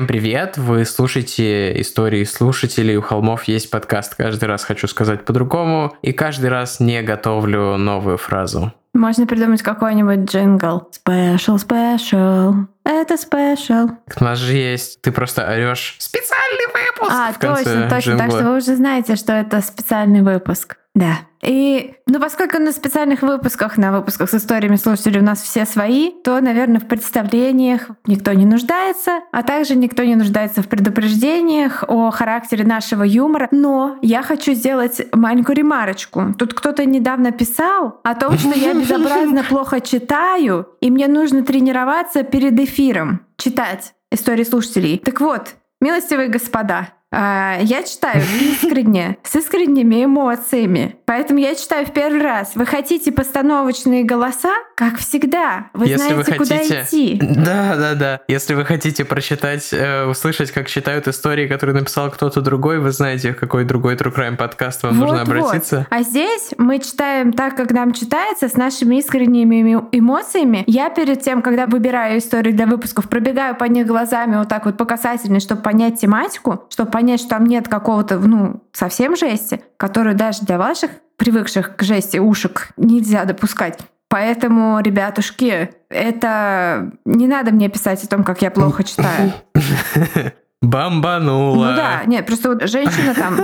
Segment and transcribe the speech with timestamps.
[0.00, 0.56] Всем привет!
[0.56, 2.96] Вы слушаете истории слушателей.
[2.96, 4.14] У холмов есть подкаст.
[4.14, 5.94] Каждый раз хочу сказать по-другому.
[6.00, 8.72] И каждый раз не готовлю новую фразу.
[8.94, 10.88] Можно придумать какой-нибудь джингл.
[11.06, 12.54] Special, special.
[12.82, 13.90] Это special.
[14.18, 15.02] У нас же есть.
[15.02, 17.12] Ты просто орешь специальный выпуск.
[17.12, 17.98] А, точно, точно.
[17.98, 18.26] джингла.
[18.26, 20.78] Так что вы уже знаете, что это специальный выпуск.
[20.94, 21.18] Да.
[21.42, 26.10] И, ну, поскольку на специальных выпусках, на выпусках с историями слушателей у нас все свои,
[26.22, 32.10] то, наверное, в представлениях никто не нуждается, а также никто не нуждается в предупреждениях о
[32.10, 33.48] характере нашего юмора.
[33.50, 36.34] Но я хочу сделать маленькую ремарочку.
[36.38, 42.22] Тут кто-то недавно писал о том, что я безобразно плохо читаю, и мне нужно тренироваться
[42.22, 44.98] перед эфиром читать истории слушателей.
[44.98, 50.96] Так вот, милостивые господа, я читаю искренне, с искренними эмоциями.
[51.06, 52.52] Поэтому я читаю в первый раз.
[52.54, 54.52] Вы хотите постановочные голоса?
[54.76, 55.66] Как всегда.
[55.74, 56.38] Вы Если знаете, вы хотите...
[56.38, 57.18] куда идти.
[57.20, 58.20] Да, да, да.
[58.28, 63.32] Если вы хотите прочитать, э, услышать, как читают истории, которые написал кто-то другой, вы знаете,
[63.32, 65.40] в какой другой True Crime подкаст вам нужно Вот-вот.
[65.40, 65.86] обратиться.
[65.90, 70.62] А здесь мы читаем так, как нам читается, с нашими искренними эмо- эмоциями.
[70.66, 74.76] Я перед тем, когда выбираю истории для выпусков, пробегаю по них глазами вот так вот
[74.76, 80.14] по касательной, чтобы понять тематику, чтобы понять, что там нет какого-то, ну, совсем жести, которую
[80.14, 83.78] даже для ваших привыкших к жести ушек нельзя допускать.
[84.08, 89.32] Поэтому, ребятушки, это не надо мне писать о том, как я плохо читаю.
[90.62, 91.70] Бомбанула.
[91.70, 93.36] Ну да, нет, просто вот женщина там...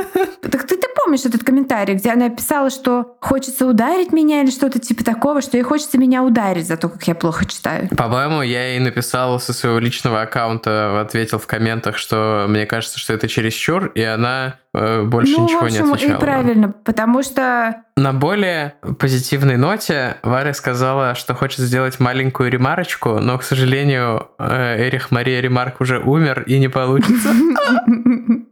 [0.43, 5.05] Так ты помнишь этот комментарий, где она писала, что хочется ударить меня или что-то типа
[5.05, 7.89] такого, что ей хочется меня ударить за то, как я плохо читаю.
[7.97, 13.13] По-моему, я ей написал со своего личного аккаунта, ответил в комментах, что мне кажется, что
[13.13, 16.17] это чересчур, и она э, больше ну, ничего в общем, не отвечала.
[16.17, 17.85] и правильно, потому что...
[17.97, 24.89] На более позитивной ноте Варя сказала, что хочет сделать маленькую ремарочку, но, к сожалению, э,
[24.89, 27.29] Эрих Мария Ремарк уже умер и не получится.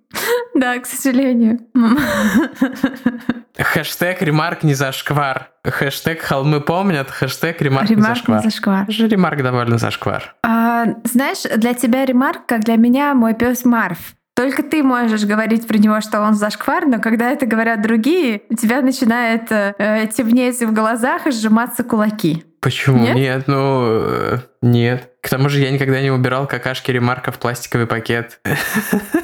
[0.55, 1.61] Да, к сожалению.
[3.59, 5.51] Хэштег Ремарк не зашквар.
[5.65, 7.11] Хэштег Холмы помнят.
[7.11, 8.39] Хэштег Ремарк, не Ремарк зашквар.
[8.39, 8.91] не зашквар.
[8.91, 10.35] Же Ремарк довольно зашквар.
[10.45, 14.15] А, знаешь, для тебя ремарк, как для меня мой пес Марф.
[14.35, 18.55] Только ты можешь говорить про него, что он зашквар, но когда это говорят другие, у
[18.55, 22.45] тебя начинает э, темнеть в глазах и сжиматься кулаки.
[22.61, 22.99] Почему?
[22.99, 23.15] Нет?
[23.15, 25.11] Нет, ну, э, нет.
[25.25, 28.41] К тому же я никогда не убирал какашки Ремарка в пластиковый пакет.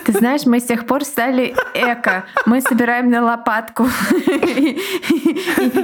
[0.07, 2.25] Ты знаешь, мы с тех пор стали эко.
[2.47, 3.87] Мы собираем на лопатку
[4.27, 4.81] и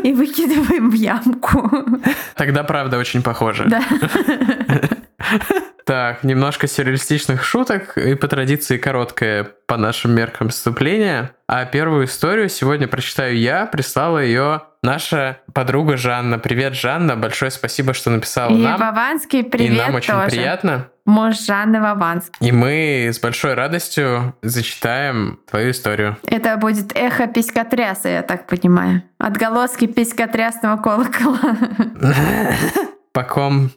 [0.03, 1.71] и выкидываем в ямку.
[2.35, 3.67] Тогда правда очень похоже.
[3.67, 3.83] Да.
[5.85, 11.31] Так, немножко сюрреалистичных шуток и по традиции короткое по нашим меркам вступление.
[11.47, 13.67] А первую историю сегодня прочитаю я.
[13.67, 16.39] Прислала ее наша подруга Жанна.
[16.39, 17.17] Привет, Жанна.
[17.17, 18.81] Большое спасибо, что написала И нам.
[18.81, 20.29] Вованский и привет нам очень тоже.
[20.29, 20.87] приятно.
[21.05, 22.49] Муж Жанны Вованский.
[22.49, 26.17] И мы с большой радостью зачитаем твою историю.
[26.27, 29.03] Это будет эхо писькотряса, я так понимаю.
[29.19, 31.57] Отголоски писькотрясного колокола.
[33.13, 33.71] По ком...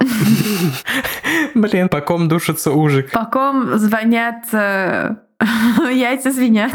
[1.55, 3.11] Блин, по ком душится ужик.
[3.11, 4.43] По ком звонят...
[4.51, 5.15] э,
[5.91, 6.73] Яйца звенят.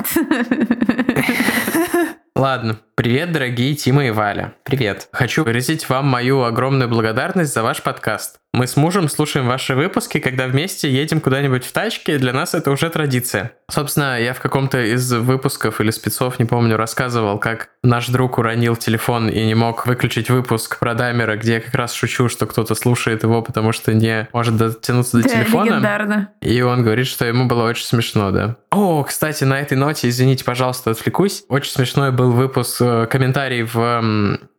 [2.37, 2.78] Ладно.
[2.97, 4.55] Привет, дорогие Тима и Валя.
[4.65, 5.09] Привет.
[5.12, 8.37] Хочу выразить вам мою огромную благодарность за ваш подкаст.
[8.53, 12.71] Мы с мужем слушаем ваши выпуски, когда вместе едем куда-нибудь в тачке, для нас это
[12.71, 13.50] уже традиция.
[13.69, 18.77] Собственно, я в каком-то из выпусков или спецов, не помню, рассказывал, как наш друг уронил
[18.77, 22.77] телефон и не мог выключить выпуск про Даймера, где я как раз шучу, что кто-то
[22.77, 25.65] слушает его, потому что не может дотянуться до Да, телефона.
[25.71, 26.31] легендарно.
[26.41, 28.56] И он говорит, что ему было очень смешно, да.
[28.71, 31.45] О, кстати, на этой ноте, извините, пожалуйста, отвлекусь.
[31.49, 33.76] Очень смешной был выпуск, э, комментарий в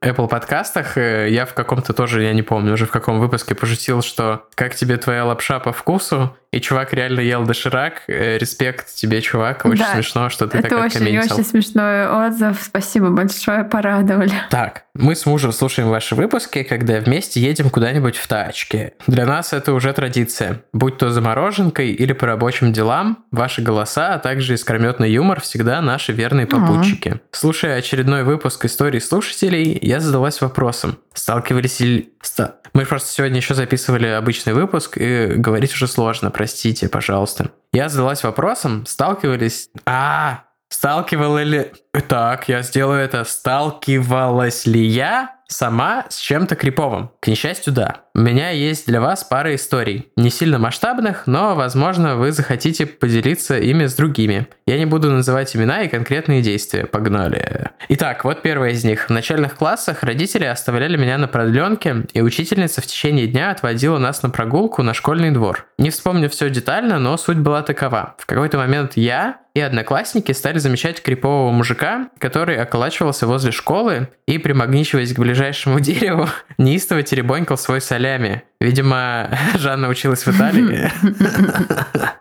[0.01, 0.97] Apple подкастах.
[0.97, 4.97] Я в каком-то тоже, я не помню уже в каком выпуске пошутил, что как тебе
[4.97, 8.03] твоя лапша по вкусу, и чувак реально ел доширак.
[8.07, 9.65] Э, Респект тебе, чувак.
[9.65, 11.35] Очень Да, смешно, что ты Это так очень, откомментил.
[11.35, 12.61] очень смешной отзыв.
[12.63, 14.31] Спасибо большое, порадовали.
[14.49, 18.93] Так, мы с мужем слушаем ваши выпуски, когда вместе едем куда-нибудь в тачке.
[19.05, 20.61] Для нас это уже традиция.
[20.71, 25.81] Будь то за мороженкой или по рабочим делам, ваши голоса, а также искрометный юмор всегда
[25.81, 27.19] наши верные попутчики.
[27.55, 32.13] Слушая очередной выпуск истории слушателей, я задалась вопросом, сталкивались ли...
[32.21, 37.51] ста- Мы просто сегодня еще записывали обычный выпуск, и говорить уже сложно, простите, пожалуйста.
[37.71, 39.69] Я задалась вопросом, сталкивались...
[39.85, 41.71] А, Сталкивала ли...
[42.09, 43.23] Так, я сделаю это.
[43.23, 47.11] Сталкивалась ли я Сама с чем-то криповым?
[47.21, 48.01] К несчастью, да.
[48.13, 50.11] У меня есть для вас пара историй.
[50.17, 54.47] Не сильно масштабных, но, возможно, вы захотите поделиться ими с другими.
[54.67, 56.85] Я не буду называть имена и конкретные действия.
[56.85, 57.71] Погнали.
[57.87, 59.05] Итак, вот первая из них.
[59.05, 64.23] В начальных классах родители оставляли меня на продленке, и учительница в течение дня отводила нас
[64.23, 65.67] на прогулку на школьный двор.
[65.77, 68.15] Не вспомню все детально, но суть была такова.
[68.17, 74.37] В какой-то момент я и одноклассники стали замечать крипового мужика, который околачивался возле школы и,
[74.37, 75.44] примагничиваясь к ближайшему
[75.79, 78.43] дереву, неистово теребонькал свой солями.
[78.59, 80.91] Видимо, Жанна училась в Италии,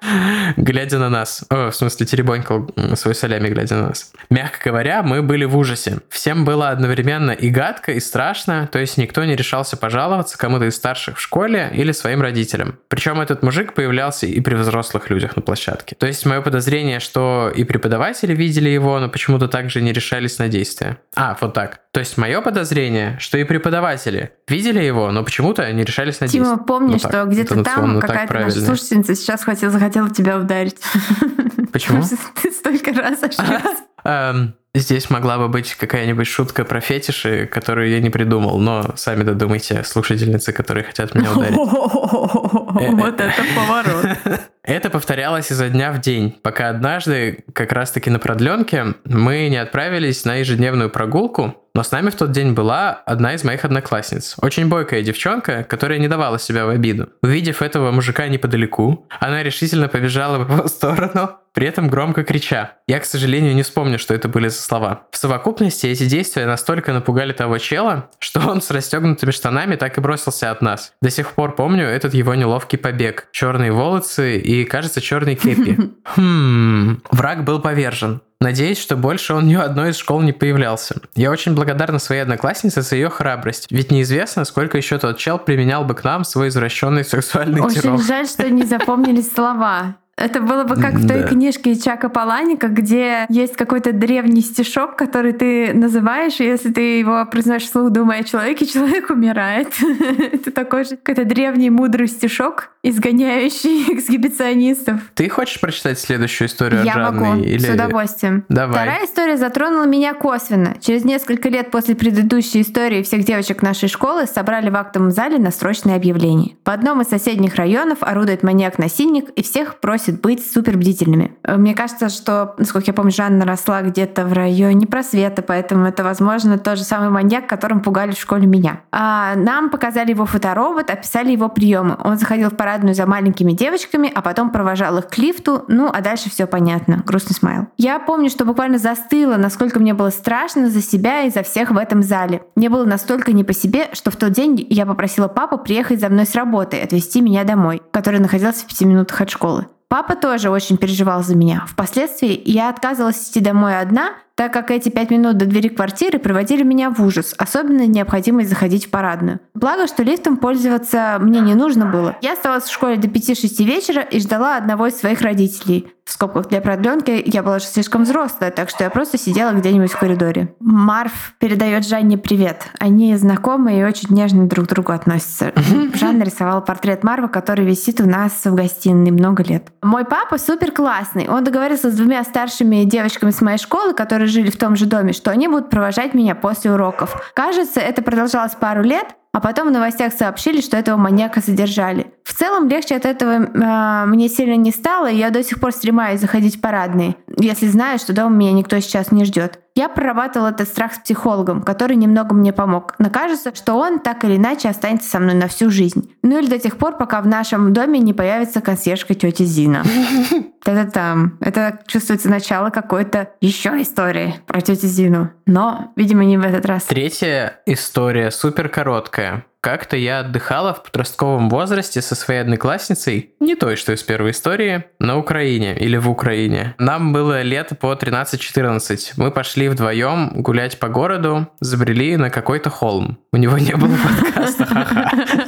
[0.56, 1.44] глядя на нас.
[1.50, 4.12] О, в смысле, теребонькал свой солями, глядя на нас.
[4.30, 5.98] Мягко говоря, мы были в ужасе.
[6.08, 10.76] Всем было одновременно и гадко, и страшно, то есть никто не решался пожаловаться кому-то из
[10.76, 12.78] старших в школе или своим родителям.
[12.88, 15.96] Причем этот мужик появлялся и при взрослых людях на площадке.
[15.98, 20.48] То есть мое подозрение, что и преподаватели видели его, но почему-то также не решались на
[20.48, 20.98] действия.
[21.14, 21.80] А, вот так.
[21.92, 26.58] То есть мое подозрение, что и преподаватели видели его, но почему-то не решались на Тима,
[26.58, 30.76] помни, ну, что где-то там какая-то наша слушательница сейчас хотела, захотела тебя ударить.
[31.72, 32.02] Почему?
[32.42, 33.62] ты столько раз ошибся.
[34.04, 39.22] Эм, здесь могла бы быть какая-нибудь шутка про фетиши, которую я не придумал, но сами
[39.22, 41.56] додумайте, слушательницы, которые хотят меня ударить.
[42.74, 44.06] Вот это поворот.
[44.62, 50.24] Это повторялось изо дня в день, пока однажды, как раз-таки на продленке, мы не отправились
[50.24, 54.36] на ежедневную прогулку, но с нами в тот день была одна из моих одноклассниц.
[54.40, 57.08] Очень бойкая девчонка, которая не давала себя в обиду.
[57.22, 62.72] Увидев этого мужика неподалеку, она решительно побежала в его сторону, при этом громко крича.
[62.86, 65.06] Я, к сожалению, не вспомню, что это были за слова.
[65.10, 70.00] В совокупности эти действия настолько напугали того чела, что он с расстегнутыми штанами так и
[70.00, 70.92] бросился от нас.
[71.00, 73.28] До сих пор помню этот его неловкий побег.
[73.30, 75.78] Черные волосы и, кажется, черный кепи.
[76.16, 78.20] Хм, враг был повержен.
[78.40, 80.96] Надеюсь, что больше он ни в одной из школ не появлялся.
[81.14, 85.84] Я очень благодарна своей однокласснице за ее храбрость, ведь неизвестно, сколько еще тот чел применял
[85.84, 88.02] бы к нам свой извращенный сексуальный Очень террор.
[88.02, 89.96] жаль, что не запомнились слова.
[90.16, 91.28] Это было бы как в той да.
[91.28, 97.26] книжке Чака Паланика, где есть какой-то древний стишок, который ты называешь, и если ты его
[97.26, 99.68] произносишь вслух, думая о человеке, человек умирает.
[100.32, 105.00] Это такой же какой-то древний мудрый стишок, изгоняющий эксгибиционистов.
[105.14, 107.58] Ты хочешь прочитать следующую историю Я могу, или...
[107.58, 108.44] с удовольствием.
[108.48, 108.74] Давай.
[108.74, 110.76] Вторая история затронула меня косвенно.
[110.80, 115.50] Через несколько лет после предыдущей истории всех девочек нашей школы собрали в актовом зале на
[115.50, 116.56] срочное объявление.
[116.64, 121.32] В одном из соседних районов орудует маньяк-насильник и всех просит просит быть супер бдительными.
[121.42, 126.04] Э, мне кажется, что, насколько я помню, Жанна росла где-то в районе просвета, поэтому это,
[126.04, 128.80] возможно, тот же самый маньяк, которым пугали в школе меня.
[128.92, 131.96] А нам показали его фоторобот, описали его приемы.
[132.02, 136.00] Он заходил в парадную за маленькими девочками, а потом провожал их к лифту, ну а
[136.00, 137.02] дальше все понятно.
[137.06, 137.66] Грустный смайл.
[137.78, 141.78] Я помню, что буквально застыла, насколько мне было страшно за себя и за всех в
[141.78, 142.42] этом зале.
[142.56, 146.08] Мне было настолько не по себе, что в тот день я попросила папу приехать за
[146.08, 149.66] мной с работы, отвезти меня домой, который находился в пяти минутах от школы.
[149.88, 151.64] Папа тоже очень переживал за меня.
[151.68, 156.62] Впоследствии я отказывалась идти домой одна, так как эти пять минут до двери квартиры приводили
[156.62, 159.40] меня в ужас, особенно необходимость заходить в парадную.
[159.54, 162.16] Благо, что лифтом пользоваться мне не нужно было.
[162.20, 165.88] Я осталась в школе до 5-6 вечера и ждала одного из своих родителей.
[166.04, 169.90] В скобках для продленки я была же слишком взрослая, так что я просто сидела где-нибудь
[169.90, 170.54] в коридоре.
[170.60, 172.66] Марф передает Жанне привет.
[172.78, 175.52] Они знакомы и очень нежно друг к другу относятся.
[175.94, 179.68] Жанна рисовала портрет Марва, который висит у нас в гостиной много лет.
[179.82, 181.26] Мой папа супер классный.
[181.26, 184.86] Он договорился с двумя старшими девочками с моей школы, которые которые жили в том же
[184.86, 187.32] доме, что они будут провожать меня после уроков.
[187.34, 192.06] Кажется, это продолжалось пару лет, а потом в новостях сообщили, что этого маньяка задержали.
[192.22, 195.72] В целом легче от этого э, мне сильно не стало, и я до сих пор
[195.72, 199.58] стремаюсь заходить в парадные, если знаю, что дома меня никто сейчас не ждет.
[199.76, 202.94] Я прорабатывала этот страх с психологом, который немного мне помог.
[203.00, 206.14] Но кажется, что он так или иначе останется со мной на всю жизнь.
[206.22, 209.82] Ну или до тех пор, пока в нашем доме не появится консьержка тети Зина.
[210.64, 211.38] Это там.
[211.40, 215.30] Это чувствуется начало какой-то еще истории про тетю Зину.
[215.44, 216.84] Но, видимо, не в этот раз.
[216.84, 219.44] Третья история супер короткая.
[219.64, 224.84] Как-то я отдыхала в подростковом возрасте со своей одноклассницей, не той, что из первой истории,
[224.98, 226.74] на Украине или в Украине.
[226.76, 229.14] Нам было лет по 13-14.
[229.16, 233.18] Мы пошли вдвоем гулять по городу, забрели на какой-то холм.
[233.32, 235.43] У него не было подкаста.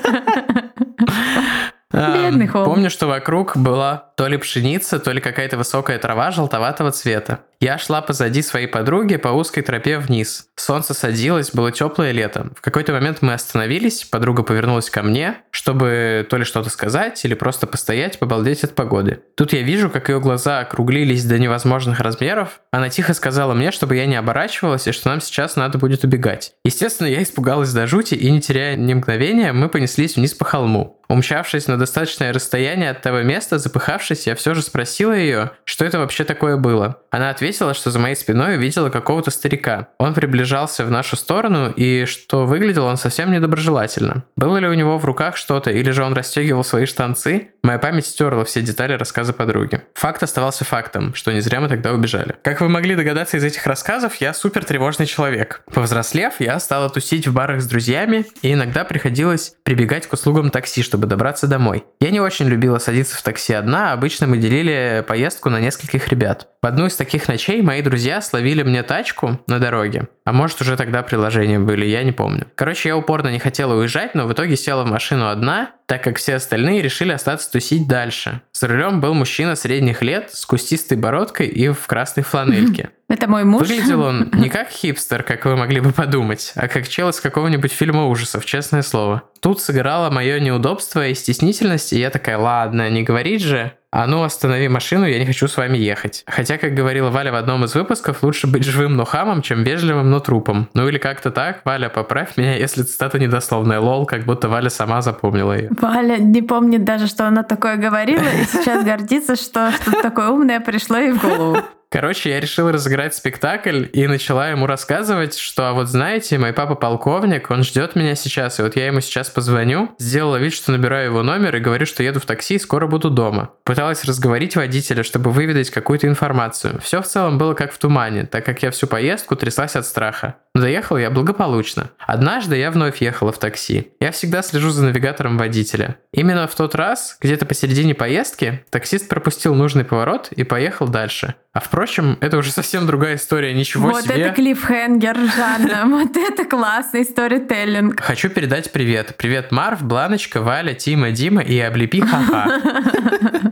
[1.97, 2.65] Бедный холм.
[2.67, 7.41] Помню, что вокруг была то ли пшеница, то ли какая-то высокая трава желтоватого цвета.
[7.59, 10.49] Я шла позади своей подруги по узкой тропе вниз.
[10.57, 12.49] Солнце садилось, было теплое лето.
[12.55, 17.35] В какой-то момент мы остановились, подруга повернулась ко мне, чтобы то ли что-то сказать, или
[17.35, 19.21] просто постоять, побалдеть от погоды.
[19.37, 22.61] Тут я вижу, как ее глаза округлились до невозможных размеров.
[22.71, 26.53] Она тихо сказала мне, чтобы я не оборачивалась, и что нам сейчас надо будет убегать.
[26.65, 30.96] Естественно, я испугалась до жути, и не теряя ни мгновения, мы понеслись вниз по холму.
[31.09, 35.99] Умчавшись на достаточное расстояние от того места, запыхавшись, я все же спросила ее, что это
[35.99, 37.01] вообще такое было.
[37.11, 39.89] Она ответила, что за моей спиной увидела какого-то старика.
[39.99, 44.25] Он приближался в нашу сторону, и что выглядел он совсем недоброжелательно.
[44.37, 47.51] Было ли у него в руках что-то, или же он расстегивал свои штанцы?
[47.63, 49.83] Моя память стерла все детали рассказа подруги.
[49.95, 52.37] Факт оставался фактом, что не зря мы тогда убежали.
[52.43, 55.63] Как вы могли догадаться из этих рассказов, я супер тревожный человек.
[55.73, 60.83] Повзрослев, я стала тусить в барах с друзьями, и иногда приходилось прибегать к услугам такси,
[60.83, 61.85] чтобы чтобы добраться домой.
[62.01, 66.49] Я не очень любила садиться в такси одна, обычно мы делили поездку на нескольких ребят.
[66.63, 70.09] В одну из таких ночей мои друзья словили мне тачку на дороге.
[70.25, 72.47] А может уже тогда приложения были, я не помню.
[72.55, 76.17] Короче, я упорно не хотела уезжать, но в итоге села в машину одна, так как
[76.17, 78.41] все остальные решили остаться тусить дальше.
[78.55, 82.89] За рулем был мужчина средних лет с кустистой бородкой и в красной фланельке.
[83.09, 83.69] Это мой муж.
[83.69, 87.73] Выглядел он не как хипстер, как вы могли бы подумать, а как чел из какого-нибудь
[87.73, 89.23] фильма ужасов, честное слово.
[89.41, 93.73] Тут сыграло мое неудобство и стеснительность, и я такая, ладно, не говорить же.
[93.93, 96.25] А ну, останови машину, я не хочу с вами ехать.
[96.27, 100.11] Хотя, как говорила Валя в одном из выпусков, лучше быть живым, но хамом, чем вежливым,
[100.11, 100.69] но трупом.
[100.75, 101.63] Ну или как-то так.
[101.65, 103.81] Валя, поправь меня, если цитата недословная.
[103.81, 105.71] Лол, как будто Валя сама запомнила ее.
[105.81, 110.61] Валя не помнит даже, что она такое говорила, и сейчас гордится, что что-то такое умное
[110.61, 111.59] пришло ей в голову.
[111.89, 116.75] Короче, я решил разыграть спектакль и начала ему рассказывать, что, а вот знаете, мой папа
[116.75, 121.07] полковник, он ждет меня сейчас, и вот я ему сейчас позвоню, сделала вид, что набираю
[121.07, 123.51] его номер и говорю, что еду в такси и скоро буду дома.
[123.65, 126.81] Пыталась разговорить водителя, чтобы выведать какую-то информацию.
[126.81, 130.37] Все в целом было как в тумане, так как я всю поездку тряслась от страха.
[130.57, 131.91] Но доехал я благополучно.
[131.99, 133.93] Однажды я вновь ехала в такси.
[134.01, 135.99] Я всегда слежу за навигатором водителя.
[136.13, 141.35] Именно в тот раз, где-то посередине поездки, таксист пропустил нужный поворот и поехал дальше.
[141.53, 144.15] А впрочем, это уже совсем другая история, ничего вот себе.
[144.15, 148.01] Вот это клиффхенгер, Жанна, вот это классный сторителлинг.
[148.01, 149.15] Хочу передать привет.
[149.19, 152.63] Привет, Марв, Бланочка, Валя, Тима, Дима и Облепи Ха-Ха.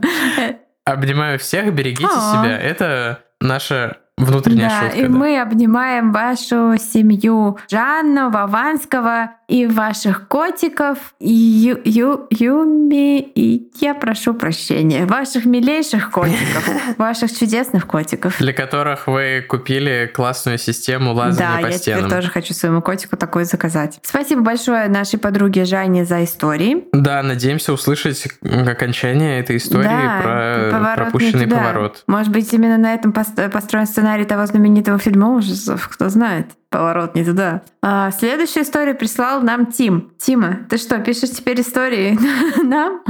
[0.85, 2.57] Обнимаю всех, берегите себя.
[2.59, 4.97] Это наша внутренняя да, шутка.
[4.97, 5.09] И да.
[5.09, 13.93] мы обнимаем вашу семью Жанну, Вованского и ваших котиков, и Ю, Ю, Юми, и я
[13.93, 18.37] прошу прощения, ваших милейших котиков, ваших чудесных котиков.
[18.39, 21.99] Для которых вы купили классную систему лазания по стенам.
[21.99, 23.99] Да, я теперь тоже хочу своему котику такой заказать.
[24.01, 26.85] Спасибо большое нашей подруге Жанне за истории.
[26.93, 32.03] Да, надеемся услышать окончание этой истории да, про пропущенный поворот.
[32.07, 37.23] Может быть, именно на этом построен сценарий того знаменитого фильма ужасов, кто знает поворот не
[37.23, 37.61] туда.
[37.81, 40.11] А, следующую историю прислал нам Тим.
[40.17, 42.19] Тима, ты что, пишешь теперь истории
[42.63, 43.01] нам?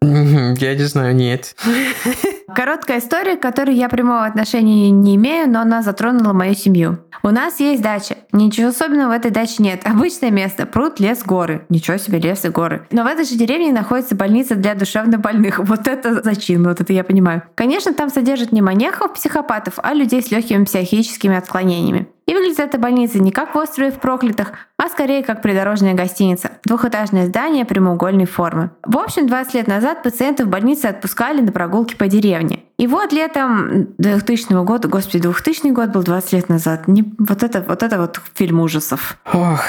[0.00, 1.56] Я не знаю, нет.
[2.54, 6.98] Короткая история, к которой я прямого отношения не имею, но она затронула мою семью.
[7.24, 8.16] У нас есть дача.
[8.32, 9.82] Ничего особенного в этой даче нет.
[9.84, 10.66] Обычное место.
[10.66, 11.64] Пруд, лес, горы.
[11.68, 12.86] Ничего себе, лес и горы.
[12.90, 15.60] Но в этой же деревне находится больница для душевнобольных.
[15.72, 17.42] Вот это зачин, вот это я понимаю.
[17.54, 22.08] Конечно, там содержат не маньяков, психопатов, а людей с легкими психическими отклонениями.
[22.26, 26.52] И выглядит эта больница не как в острове в проклятых, а скорее как придорожная гостиница.
[26.64, 28.70] Двухэтажное здание прямоугольной формы.
[28.84, 32.60] В общем, 20 лет назад пациентов в больнице отпускали на прогулки по деревне.
[32.78, 36.88] И вот летом 2000 года, господи, 2000 год был 20 лет назад.
[36.88, 39.18] Не, вот, это, вот это вот фильм ужасов.
[39.32, 39.60] Ох.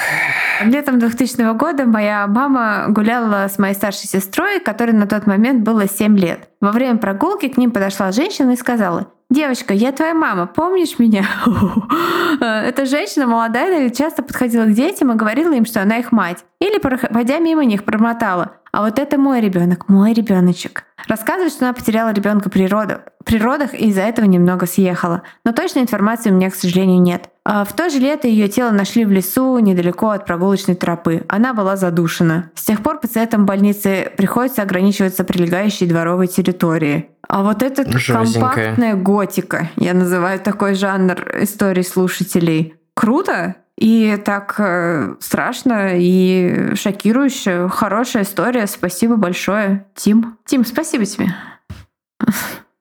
[0.62, 5.88] Летом 2000 года моя мама гуляла с моей старшей сестрой, которой на тот момент было
[5.88, 6.48] 7 лет.
[6.60, 11.24] Во время прогулки к ним подошла женщина и сказала, Девочка, я твоя мама, помнишь меня?
[12.40, 16.44] Эта женщина молодая часто подходила к детям и говорила им, что она их мать.
[16.60, 18.58] Или, проходя мимо них, промотала.
[18.74, 20.82] А вот это мой ребенок, мой ребеночек.
[21.06, 25.22] Рассказывает, что она потеряла ребенка при родах, при родах и из-за этого немного съехала.
[25.44, 27.28] Но точной информации у меня, к сожалению, нет.
[27.44, 31.24] А в то же лето ее тело нашли в лесу недалеко от прогулочной тропы.
[31.28, 32.50] Она была задушена.
[32.56, 37.10] С тех пор пациентам больницы приходится ограничиваться прилегающей дворовой территорией.
[37.28, 42.74] А вот это компактная готика, я называю такой жанр истории слушателей.
[42.94, 43.54] Круто?
[43.76, 47.68] И так э, страшно и шокирующе.
[47.68, 48.66] Хорошая история.
[48.66, 50.38] Спасибо большое, Тим.
[50.46, 51.26] Тим, спасибо тебе.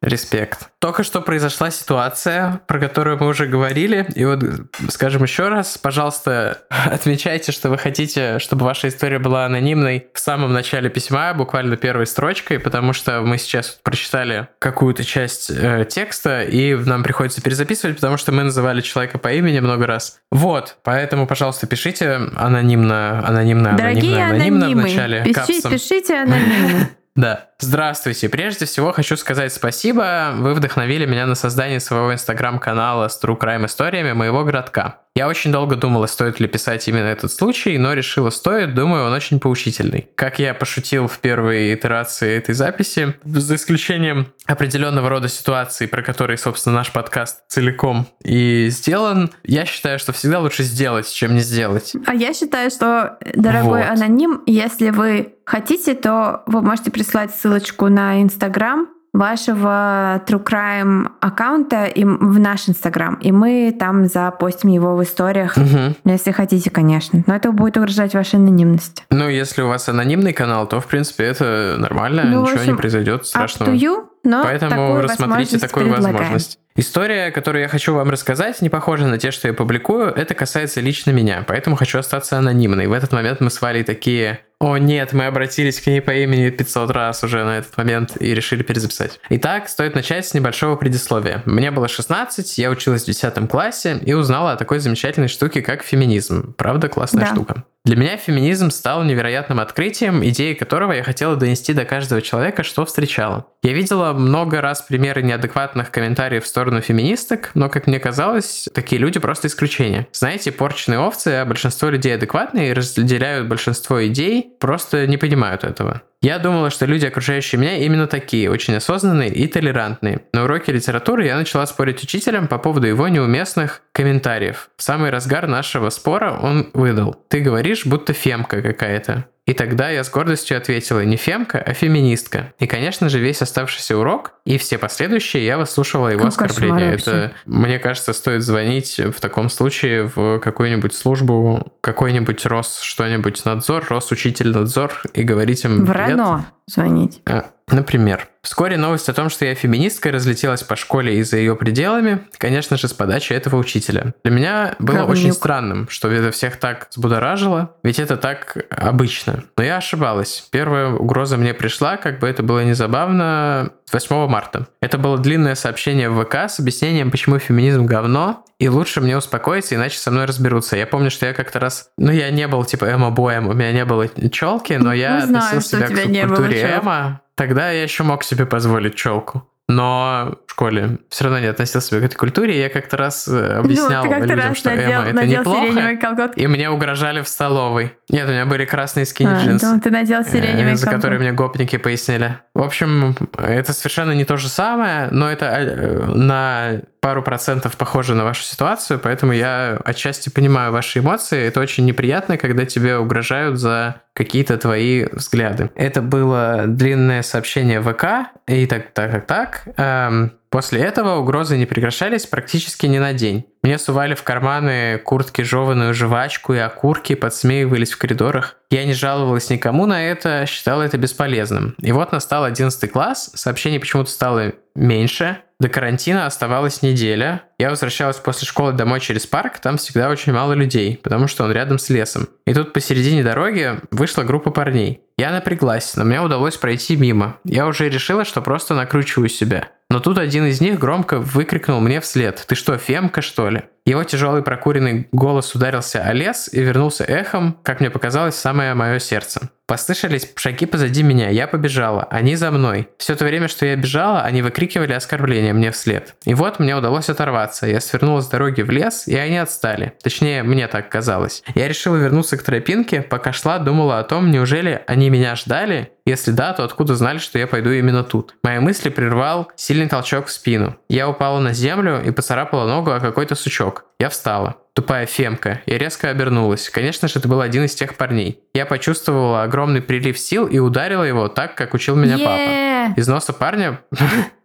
[0.03, 0.67] Респект.
[0.79, 4.05] Только что произошла ситуация, про которую мы уже говорили.
[4.15, 4.43] И вот,
[4.89, 10.51] скажем еще раз, пожалуйста, отмечайте, что вы хотите, чтобы ваша история была анонимной в самом
[10.51, 16.75] начале письма, буквально первой строчкой, потому что мы сейчас прочитали какую-то часть э, текста, и
[16.75, 20.19] нам приходится перезаписывать, потому что мы называли человека по имени много раз.
[20.31, 25.72] Вот, поэтому, пожалуйста, пишите анонимно, анонимно, Дорогие анонимно, анонимы, в начале пишите, капсом.
[25.72, 26.89] пишите анонимно.
[27.15, 27.50] Да.
[27.63, 28.27] Здравствуйте.
[28.27, 30.34] Прежде всего хочу сказать спасибо.
[30.36, 35.00] Вы вдохновили меня на создание своего инстаграм-канала с True Crime историями моего городка.
[35.15, 39.13] Я очень долго думала, стоит ли писать именно этот случай, но решила стоит, думаю, он
[39.13, 40.10] очень поучительный.
[40.15, 46.38] Как я пошутил в первой итерации этой записи, за исключением определенного рода ситуаций, про которые,
[46.38, 51.93] собственно, наш подкаст целиком и сделан, я считаю, что всегда лучше сделать, чем не сделать.
[52.08, 53.91] А я считаю, что, дорогой Вот.
[53.91, 61.86] аноним, если вы хотите, то вы можете прислать ссылочку на Инстаграм вашего True Crime аккаунта
[61.86, 65.55] и в наш Инстаграм, и мы там запостим его в историях.
[65.55, 67.24] Ну, если хотите, конечно.
[67.27, 69.03] Но это будет угрожать вашей анонимности.
[69.12, 72.77] Ну, если у вас анонимный канал, то, в принципе, это нормально, Ну, ничего общем, не
[72.77, 73.69] произойдет страшного.
[73.69, 76.60] Up to you, но Поэтому рассмотрите такую возможность.
[76.75, 80.08] История, которую я хочу вам рассказать, не похожа на те, что я публикую.
[80.08, 82.88] Это касается лично меня, поэтому хочу остаться анонимной.
[82.88, 84.39] В этот момент мы с Валей такие...
[84.60, 88.34] О нет, мы обратились к ней по имени 500 раз уже на этот момент и
[88.34, 89.20] решили перезаписать.
[89.30, 91.44] Итак, стоит начать с небольшого предисловия.
[91.46, 95.84] Мне было 16, я училась в 10 классе и узнала о такой замечательной штуке, как
[95.84, 96.53] феминизм.
[96.53, 97.34] Правда, классная Да.
[97.34, 97.63] штука.
[97.85, 102.85] Для меня феминизм стал невероятным открытием, идеей которого я хотела донести до каждого человека, что
[102.85, 103.45] встречала.
[103.61, 109.01] Я видела много раз примеры неадекватных комментариев в сторону феминисток, но, как мне казалось, такие
[109.01, 110.07] люди просто исключение.
[110.13, 116.03] Знаете, порченные овцы, а большинство людей адекватные и разделяют большинство идей, просто не понимают этого.
[116.24, 120.22] Я думала, что люди, окружающие меня, именно такие, очень осознанные и толерантные.
[120.32, 124.70] На уроке литературы я начала спорить с учителем по поводу его неуместных комментариев.
[124.77, 127.13] В самый разгар нашего спора он выдал.
[127.27, 129.25] Ты говоришь, будто фемка какая-то.
[129.45, 132.53] И тогда я с гордостью ответила не фемка, а феминистка.
[132.59, 136.93] И, конечно же, весь оставшийся урок и все последующие я выслушивала его Какой оскорбления.
[136.93, 143.85] Это, мне кажется, стоит звонить в таком случае в какую-нибудь службу, какой-нибудь Рос что-нибудь надзор,
[143.89, 146.09] Росучитель надзор и говорить им В «Привет».
[146.09, 147.21] РАНО звонить.
[147.25, 151.55] А, Например, вскоре новость о том, что я феминистка, разлетелась по школе и за ее
[151.55, 154.13] пределами, конечно же, с подачи этого учителя.
[154.24, 155.12] Для меня было Говнюк.
[155.12, 159.43] очень странным, что это всех так взбудоражило, ведь это так обычно.
[159.58, 160.48] Но я ошибалась.
[160.51, 164.68] Первая угроза мне пришла, как бы это было незабавно, 8 марта.
[164.81, 169.75] Это было длинное сообщение в ВК с объяснением, почему феминизм говно, и лучше мне успокоиться,
[169.75, 170.75] иначе со мной разберутся.
[170.75, 171.90] Я помню, что я как-то раз...
[171.98, 175.57] Ну, я не был, типа, эмо-боем, у меня не было челки, но я Мы знаем,
[175.57, 177.22] относил что себя к субкультуре эмо.
[177.35, 179.48] Тогда я еще мог себе позволить челку.
[179.69, 182.59] Но в школе все равно не относил себя к этой культуре.
[182.59, 185.98] Я как-то раз э, объяснял ну, как-то людям, раз что надел, эмо это надел неплохо.
[186.01, 186.39] колготки.
[186.39, 187.93] И мне угрожали в столовой.
[188.09, 189.65] Нет, у меня были красные А, скини-джинсы.
[189.65, 192.39] думала, ты надел э, сиреневые за которые мне гопники пояснили.
[192.53, 198.16] В общем, это совершенно не то же самое, но это э, на пару процентов похоже
[198.16, 201.46] на вашу ситуацию, поэтому я отчасти понимаю ваши эмоции.
[201.46, 205.70] Это очень неприятно, когда тебе угрожают за какие-то твои взгляды.
[205.75, 209.63] Это было длинное сообщение ВК, и так, так, так, так.
[209.75, 213.44] Эм, После этого угрозы не прекращались практически ни на день.
[213.63, 218.57] Мне сували в карманы куртки жеванную жвачку и окурки, подсмеивались в коридорах.
[218.70, 221.74] Я не жаловалась никому на это, считала это бесполезным.
[221.79, 225.39] И вот настал 11 класс, сообщений почему-то стало меньше.
[225.59, 227.42] До карантина оставалась неделя.
[227.57, 231.51] Я возвращалась после школы домой через парк, там всегда очень мало людей, потому что он
[231.51, 232.27] рядом с лесом.
[232.46, 235.01] И тут посередине дороги вышла группа парней.
[235.18, 237.37] Я напряглась, но мне удалось пройти мимо.
[237.44, 239.70] Я уже решила, что просто накручиваю себя.
[239.94, 242.44] Но тут один из них громко выкрикнул мне вслед.
[242.48, 247.57] «Ты что, фемка, что ли?» Его тяжелый прокуренный голос ударился о лес и вернулся эхом,
[247.63, 249.50] как мне показалось, в самое мое сердце.
[249.65, 252.89] Послышались шаги позади меня, я побежала, они за мной.
[252.98, 256.15] Все то время, что я бежала, они выкрикивали оскорбления мне вслед.
[256.25, 259.93] И вот мне удалось оторваться, я свернула с дороги в лес, и они отстали.
[260.03, 261.43] Точнее, мне так казалось.
[261.55, 265.91] Я решила вернуться к тропинке, пока шла, думала о том, неужели они меня ждали?
[266.05, 268.35] Если да, то откуда знали, что я пойду именно тут?
[268.43, 270.75] Мои мысли прервал сильный толчок в спину.
[270.89, 273.73] Я упала на землю и поцарапала ногу о какой-то сучок.
[274.00, 274.57] Я встала.
[274.74, 275.62] Тупая фемка.
[275.66, 276.70] Я резко обернулась.
[276.70, 278.40] Конечно же, это был один из тех парней.
[278.53, 282.40] Я почувствовала огромный прилив сил и ударила его так, как учил меня папа.
[282.40, 282.94] Е-е-е!
[282.98, 283.81] Из носа парня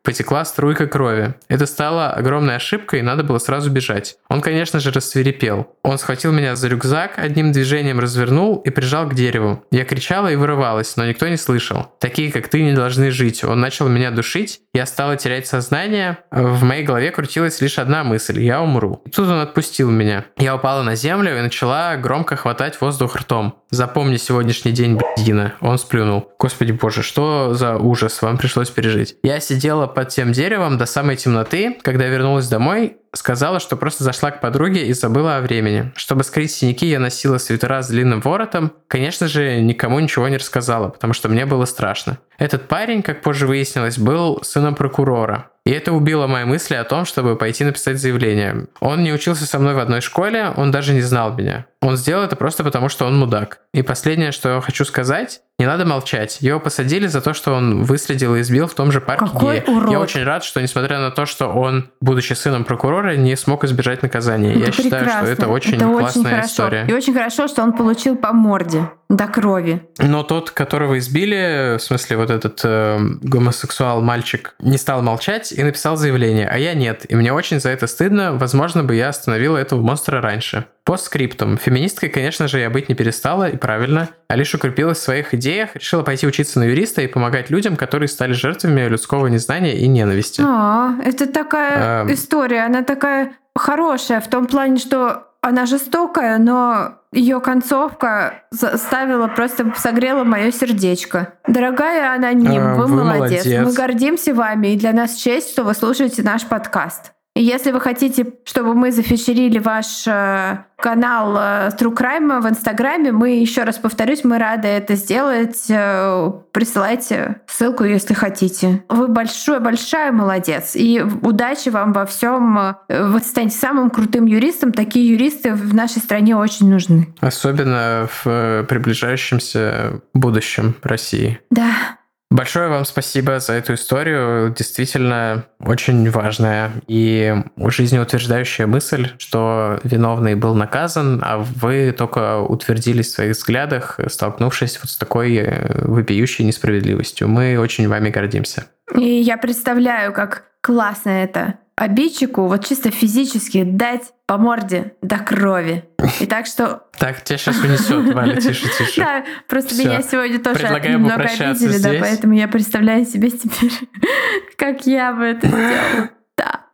[0.09, 1.35] потекла струйка крови.
[1.49, 4.17] Это стало огромной ошибкой, и надо было сразу бежать.
[4.31, 5.69] Он, конечно же, рассверепел.
[5.83, 9.63] Он схватил меня за рюкзак, одним движением развернул и прижал к дереву.
[9.71, 11.93] Я кричала и вырывалась, но никто не слышал.
[12.01, 13.45] Такие, как ты, не должны жить.
[13.45, 16.17] Он начал меня душить, я стала терять сознание.
[16.31, 19.03] В моей голове крутилась лишь одна мысль– я умру.
[19.05, 20.25] И тут он отпустил меня.
[20.39, 23.63] Я упала на землю и начала громко хватать воздух ртом.
[23.71, 25.53] Запомни сегодняшний день, блядина.
[25.61, 26.33] Он сплюнул.
[26.39, 29.17] Господи боже, что за ужас вам пришлось пережить.
[29.23, 31.77] Я сидела под тем деревом до самой темноты.
[31.83, 35.93] Когда вернулась домой, сказала, что просто зашла к подруге и забыла о времени.
[35.97, 38.73] Чтобы скрыть синяки, я носила свитера с длинным воротом.
[38.87, 42.19] Конечно же, никому ничего не рассказала, потому что мне было страшно.
[42.39, 45.51] Этот парень, как позже выяснилось, был сыном прокурора.
[45.65, 48.69] И это убило мои мысли о том, чтобы пойти написать заявление.
[48.79, 51.67] Он не учился со мной в одной школе, он даже не знал меня.
[51.83, 53.59] Он сделал это просто потому, что он мудак.
[53.75, 56.39] И последнее, что я хочу сказать, не надо молчать.
[56.41, 59.65] Его посадили за то, что он выследил и избил в том же парке Какой гея.
[59.77, 59.91] урод.
[59.91, 64.03] Я очень рад, что несмотря на то, что он, будучи сыном прокурора, не смог избежать
[64.03, 64.51] наказания.
[64.53, 65.23] Это я считаю, прекрасно.
[65.27, 66.49] что это очень Это классная хорошо.
[66.49, 66.87] история.
[66.89, 69.81] И очень хорошо, что он получил по морде до крови.
[69.99, 75.63] Но тот, которого избили, в смысле вот этот э, гомосексуал мальчик, не стал молчать и
[75.63, 77.07] написал заявление, а я нет.
[77.09, 78.35] И мне очень за это стыдно.
[78.35, 80.67] Возможно бы я остановила этого монстра раньше.
[80.85, 81.57] По скриптум.
[81.57, 84.11] Феминисткой, конечно же, я быть не перестала, и правильно.
[84.29, 88.09] А лишь укрепилась в своих идеях, решила пойти учиться на юриста и помогать людям, которые
[88.09, 90.43] стали жертвами людского незнания и ненависти.
[90.45, 92.13] А, это такая Эм.
[92.13, 99.73] история, она такая хорошая в том плане, что она жестокая, но ее концовка заставила, просто
[99.77, 101.35] согрела мое сердечко.
[101.47, 103.45] Дорогая аноним, А, вы, вы молодец.
[103.45, 103.67] молодец.
[103.67, 107.13] Мы гордимся вами, и для нас честь, что вы слушаете наш подкаст.
[107.39, 113.13] И если вы хотите, чтобы мы зафичерили ваш э, канал э, True Crime в Инстаграме,
[113.13, 115.67] мы, еще раз повторюсь, мы рады это сделать.
[115.69, 118.83] Э, Присылайте ссылку, если хотите.
[118.89, 120.73] Вы большой-большая молодец.
[120.75, 122.75] И удачи вам во всем.
[122.89, 124.73] Вы станете самым крутым юристом.
[124.73, 127.15] Такие юристы в нашей стране очень нужны.
[127.21, 131.39] Особенно в приближающемся будущем России.
[131.53, 131.98] Да.
[132.31, 134.55] Большое вам спасибо за эту историю.
[134.57, 143.15] Действительно очень важная и жизнеутверждающая мысль, что виновный был наказан, а вы только утвердились в
[143.15, 147.29] своих взглядах, столкнувшись вот с такой э, вопиющей несправедливостью.
[147.29, 148.67] Мы очень вами гордимся.
[148.95, 155.85] И я представляю, как классно это обидчику вот чисто физически дать по морде до крови.
[156.21, 159.01] И так что Так, тебя сейчас унесет, Валя, тише, тише.
[159.01, 163.73] Да, просто меня сегодня тоже немного попрощаться обидели, да, поэтому я представляю себе теперь,
[164.57, 166.11] как я бы это сделала.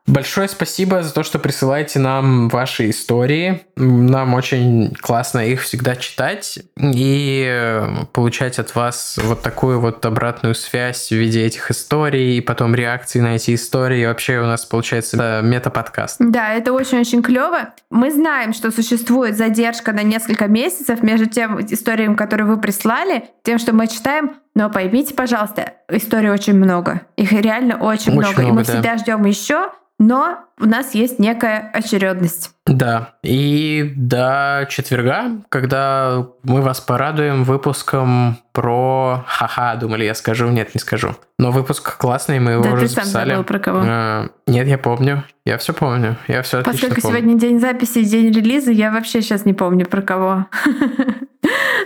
[0.07, 3.62] Большое спасибо за то, что присылаете нам ваши истории.
[3.77, 10.55] Нам очень классно их всегда читать и э, получать от вас вот такую вот обратную
[10.55, 14.03] связь в виде этих историй, и потом реакции на эти истории.
[14.03, 16.17] И вообще у нас получается мета-подкаст.
[16.19, 17.73] Да, это очень-очень клево.
[17.90, 23.59] Мы знаем, что существует задержка на несколько месяцев между тем историями, которые вы прислали, тем,
[23.59, 24.35] что мы читаем.
[24.55, 27.03] Но поймите, пожалуйста, историй очень много.
[27.17, 28.43] Их реально очень, Очень много.
[28.43, 28.73] И много, мы да.
[28.73, 32.53] всегда ждем еще, но у нас есть некая очередность.
[32.67, 39.25] Да, и до четверга, когда мы вас порадуем выпуском про...
[39.27, 40.49] Ха-ха, думали, я скажу.
[40.49, 41.14] Нет, не скажу.
[41.38, 43.83] Но выпуск классный, мы его Да, уже ты сам забыл про кого.
[43.85, 45.25] А, Нет, я помню.
[45.45, 46.17] Я все помню.
[46.29, 47.19] Я все отлично Поскольку помню.
[47.19, 50.47] сегодня день записи и день релиза, я вообще сейчас не помню про кого.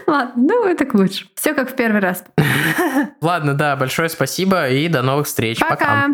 [0.08, 1.30] Ладно, ну это к лучшему.
[1.34, 2.24] Все как в первый раз.
[3.20, 5.60] Ладно, да, большое спасибо и до новых встреч.
[5.60, 5.76] Пока.
[5.76, 6.08] Пока!